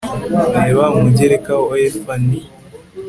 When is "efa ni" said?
1.87-2.41